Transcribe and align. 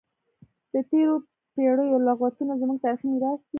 د 0.73 0.75
تیرو 0.89 1.15
پیړیو 1.53 1.97
لغتونه 2.07 2.53
زموږ 2.61 2.77
تاریخي 2.83 3.07
میراث 3.11 3.39
دی. 3.43 3.47